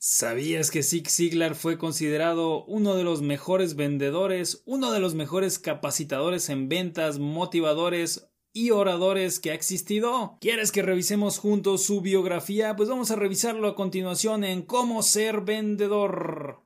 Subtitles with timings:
[0.00, 5.58] ¿Sabías que Zig Ziglar fue considerado uno de los mejores vendedores, uno de los mejores
[5.58, 10.36] capacitadores en ventas, motivadores y oradores que ha existido?
[10.40, 12.76] ¿Quieres que revisemos juntos su biografía?
[12.76, 16.62] Pues vamos a revisarlo a continuación en Cómo ser vendedor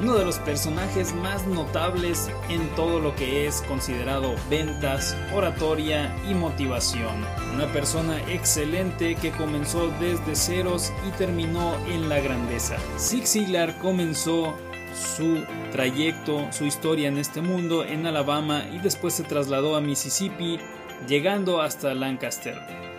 [0.00, 6.34] uno de los personajes más notables en todo lo que es considerado ventas, oratoria y
[6.34, 7.24] motivación.
[7.54, 12.76] Una persona excelente que comenzó desde ceros y terminó en la grandeza.
[12.98, 14.56] Zig Ziglar comenzó
[14.94, 20.58] su trayecto, su historia en este mundo en Alabama y después se trasladó a Mississippi,
[21.06, 22.58] llegando hasta Lancaster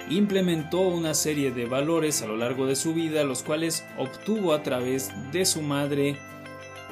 [0.10, 4.62] implementó una serie de valores a lo largo de su vida, los cuales obtuvo a
[4.62, 6.18] través de su madre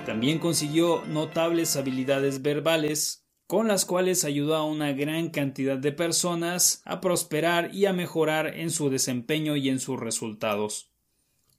[0.10, 6.82] también consiguió notables habilidades verbales, con las cuales ayudó a una gran cantidad de personas
[6.84, 10.92] a prosperar y a mejorar en su desempeño y en sus resultados.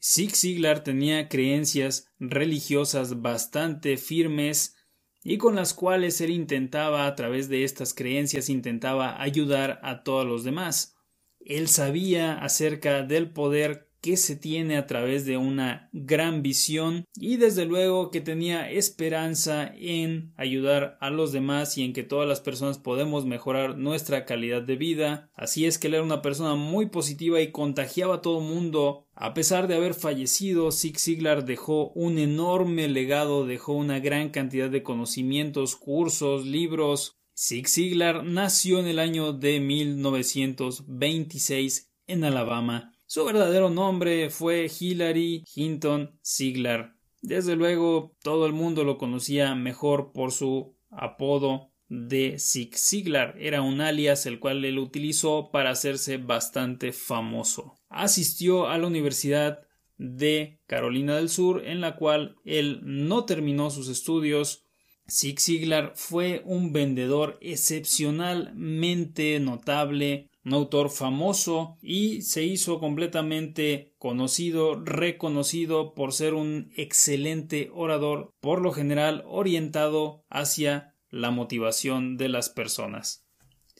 [0.03, 4.75] Zig Ziglar tenía creencias religiosas bastante firmes
[5.23, 10.27] y con las cuales él intentaba a través de estas creencias intentaba ayudar a todos
[10.27, 10.97] los demás.
[11.39, 17.37] Él sabía acerca del poder que se tiene a través de una gran visión y
[17.37, 22.41] desde luego que tenía esperanza en ayudar a los demás y en que todas las
[22.41, 25.31] personas podemos mejorar nuestra calidad de vida.
[25.35, 29.07] Así es que él era una persona muy positiva y contagiaba a todo mundo.
[29.15, 34.71] A pesar de haber fallecido, Zig Ziglar dejó un enorme legado, dejó una gran cantidad
[34.71, 37.19] de conocimientos, cursos, libros.
[37.37, 45.43] Zig Ziglar nació en el año de 1926 en Alabama su verdadero nombre fue Hilary
[45.53, 46.93] Hinton Ziegler.
[47.21, 53.35] Desde luego, todo el mundo lo conocía mejor por su apodo de Zig Ziglar.
[53.41, 57.81] Era un alias el cual él utilizó para hacerse bastante famoso.
[57.89, 59.59] Asistió a la Universidad
[59.99, 64.69] de Carolina del Sur, en la cual él no terminó sus estudios.
[65.09, 74.81] Zig Ziglar fue un vendedor excepcionalmente notable un autor famoso y se hizo completamente conocido,
[74.83, 82.49] reconocido por ser un excelente orador, por lo general orientado hacia la motivación de las
[82.49, 83.27] personas.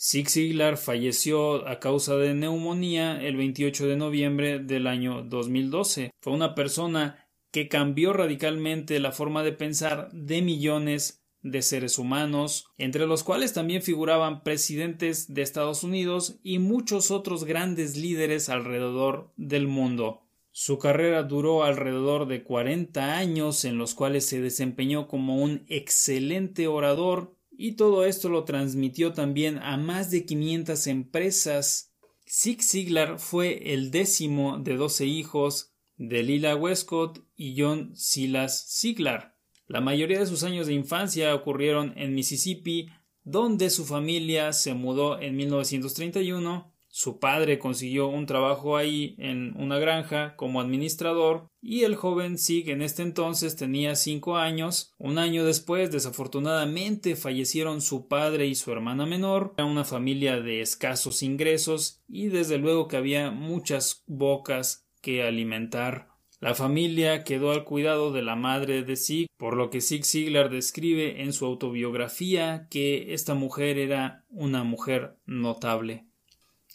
[0.03, 6.11] Zig Ziglar falleció a causa de neumonía el 28 de noviembre del año 2012.
[6.23, 12.67] Fue una persona que cambió radicalmente la forma de pensar de millones de seres humanos,
[12.77, 19.33] entre los cuales también figuraban presidentes de Estados Unidos y muchos otros grandes líderes alrededor
[19.37, 20.23] del mundo.
[20.53, 26.67] Su carrera duró alrededor de 40 años en los cuales se desempeñó como un excelente
[26.67, 31.95] orador y todo esto lo transmitió también a más de 500 empresas.
[32.27, 39.37] Zig Ziglar fue el décimo de 12 hijos de Lila Westcott y John Silas Ziglar.
[39.71, 42.89] La mayoría de sus años de infancia ocurrieron en Mississippi,
[43.23, 46.75] donde su familia se mudó en 1931.
[46.89, 52.69] Su padre consiguió un trabajo ahí en una granja como administrador y el joven Sig
[52.69, 54.93] en este entonces tenía cinco años.
[54.99, 59.55] Un año después, desafortunadamente, fallecieron su padre y su hermana menor.
[59.57, 66.11] Era una familia de escasos ingresos y desde luego que había muchas bocas que alimentar.
[66.41, 70.49] La familia quedó al cuidado de la madre de Zig, por lo que Zig Ziglar
[70.49, 76.07] describe en su autobiografía que esta mujer era una mujer notable.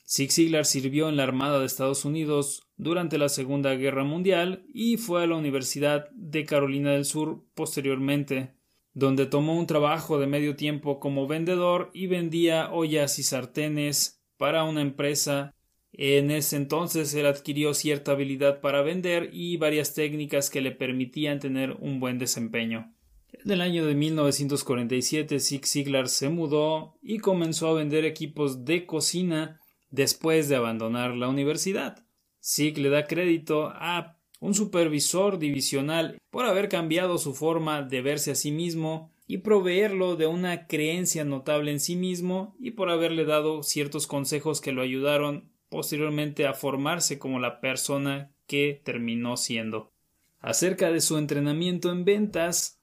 [0.08, 4.98] Zig Ziglar sirvió en la Armada de Estados Unidos durante la Segunda Guerra Mundial y
[4.98, 8.54] fue a la Universidad de Carolina del Sur posteriormente,
[8.94, 14.64] donde tomó un trabajo de medio tiempo como vendedor y vendía ollas y sartenes para
[14.64, 15.55] una empresa
[15.98, 21.40] en ese entonces él adquirió cierta habilidad para vender y varias técnicas que le permitían
[21.40, 22.94] tener un buen desempeño.
[23.32, 28.86] En el año de 1947 Zig Ziglar se mudó y comenzó a vender equipos de
[28.86, 32.06] cocina después de abandonar la universidad.
[32.44, 38.32] Zig le da crédito a un supervisor divisional por haber cambiado su forma de verse
[38.32, 43.26] a sí mismo y proveerlo de una creencia notable en sí mismo y por haberle
[43.26, 49.92] dado ciertos consejos que lo ayudaron posteriormente a formarse como la persona que terminó siendo.
[50.40, 52.80] Acerca de su entrenamiento en ventas,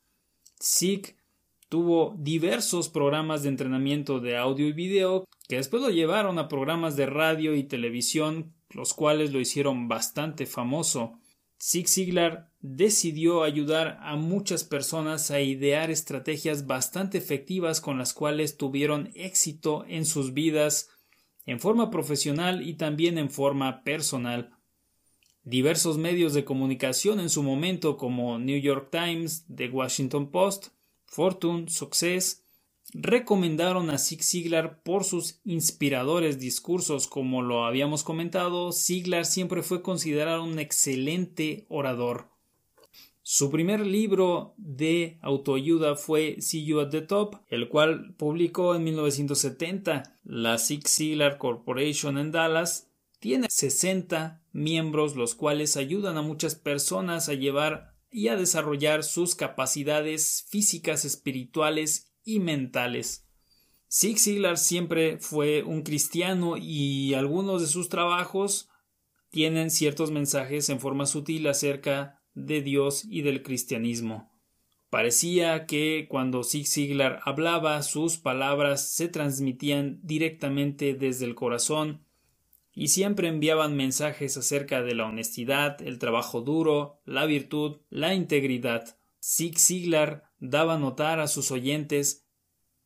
[0.61, 1.17] Zig
[1.69, 6.97] tuvo diversos programas de entrenamiento de audio y video que después lo llevaron a programas
[6.97, 11.19] de radio y televisión, los cuales lo hicieron bastante famoso.
[11.61, 18.57] Zig Ziglar decidió ayudar a muchas personas a idear estrategias bastante efectivas con las cuales
[18.57, 20.91] tuvieron éxito en sus vidas
[21.47, 24.51] en forma profesional y también en forma personal.
[25.45, 30.69] Diversos medios de comunicación en su momento como New York Times, The Washington Post,
[31.05, 32.45] Fortune, Success,
[32.95, 37.07] recomendaron a Zig Ziglar por sus inspiradores discursos.
[37.07, 42.32] Como lo habíamos comentado, Ziglar siempre fue considerado un excelente orador.
[43.25, 48.83] Su primer libro de autoayuda fue See You at the Top, el cual publicó en
[48.83, 50.19] 1970.
[50.25, 52.91] La Zig Ziglar Corporation en Dallas
[53.21, 59.37] tiene 60 miembros los cuales ayudan a muchas personas a llevar y a desarrollar sus
[59.37, 63.25] capacidades físicas, espirituales y mentales.
[63.89, 68.69] Zig Ziglar siempre fue un cristiano y algunos de sus trabajos
[69.31, 74.31] tienen ciertos mensajes en forma sutil acerca de Dios y del cristianismo.
[74.91, 82.05] Parecía que cuando Zig Ziglar hablaba sus palabras se transmitían directamente desde el corazón
[82.75, 88.99] y siempre enviaban mensajes acerca de la honestidad, el trabajo duro, la virtud, la integridad.
[89.23, 92.27] Zig Ziglar daba a notar a sus oyentes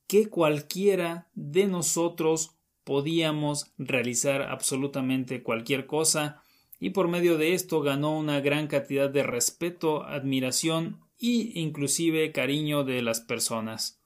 [0.07, 6.41] que cualquiera de nosotros podíamos realizar absolutamente cualquier cosa
[6.79, 12.85] y por medio de esto ganó una gran cantidad de respeto, admiración e inclusive cariño
[12.85, 14.01] de las personas.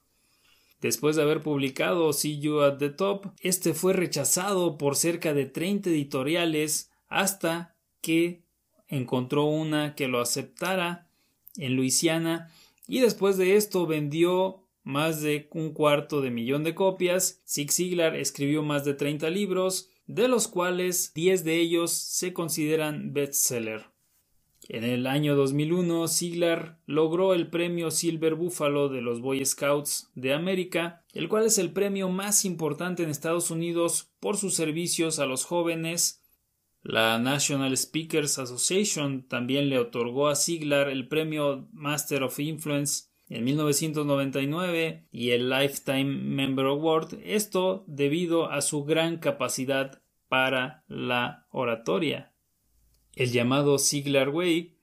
[0.80, 5.46] Después de haber publicado See You at the Top, este fue rechazado por cerca de
[5.46, 8.42] 30 editoriales hasta que
[8.88, 11.08] encontró una que lo aceptara
[11.56, 12.50] en Luisiana
[12.88, 17.42] y después de esto vendió más de un cuarto de millón de copias.
[17.46, 23.12] Zig Ziglar escribió más de 30 libros, de los cuales 10 de ellos se consideran
[23.12, 23.86] bestseller.
[24.68, 30.34] En el año 2001, Siglar logró el premio Silver Buffalo de los Boy Scouts de
[30.34, 35.26] América, el cual es el premio más importante en Estados Unidos por sus servicios a
[35.26, 36.24] los jóvenes.
[36.82, 43.44] La National Speakers Association también le otorgó a Siglar el premio Master of Influence en
[43.44, 52.30] 1999 y el Lifetime Member Award, esto debido a su gran capacidad para la oratoria
[53.14, 54.76] el llamado Siglar Way,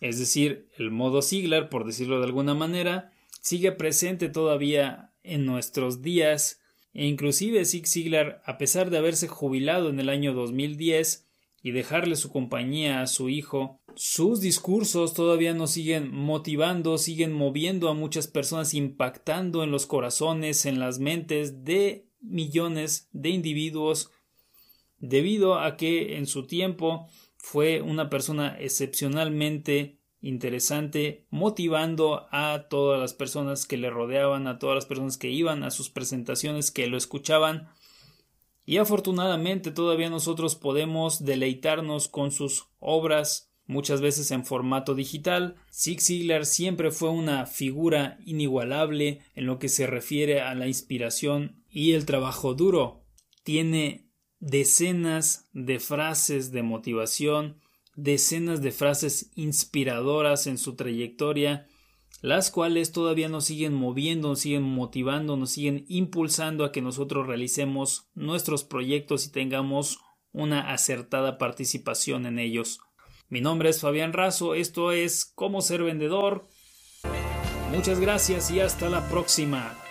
[0.00, 6.02] es decir, el modo Siglar, por decirlo de alguna manera, sigue presente todavía en nuestros
[6.02, 6.60] días.
[6.94, 11.28] E inclusive Zig Ziglar, a pesar de haberse jubilado en el año 2010
[11.62, 17.88] y dejarle su compañía a su hijo, sus discursos todavía nos siguen motivando, siguen moviendo
[17.88, 24.10] a muchas personas, impactando en los corazones, en las mentes de millones de individuos,
[24.98, 33.12] debido a que en su tiempo fue una persona excepcionalmente interesante, motivando a todas las
[33.12, 36.96] personas que le rodeaban, a todas las personas que iban a sus presentaciones, que lo
[36.96, 37.68] escuchaban.
[38.64, 45.56] Y afortunadamente todavía nosotros podemos deleitarnos con sus obras, muchas veces en formato digital.
[45.72, 51.62] Zig Ziglar siempre fue una figura inigualable en lo que se refiere a la inspiración
[51.70, 53.04] y el trabajo duro.
[53.42, 57.60] Tiene decenas de frases de motivación,
[57.96, 61.66] decenas de frases inspiradoras en su trayectoria,
[62.22, 67.26] las cuales todavía nos siguen moviendo, nos siguen motivando, nos siguen impulsando a que nosotros
[67.26, 69.98] realicemos nuestros proyectos y tengamos
[70.32, 72.80] una acertada participación en ellos.
[73.28, 76.46] Mi nombre es Fabián Razo, esto es Cómo ser vendedor.
[77.72, 79.81] Muchas gracias y hasta la próxima.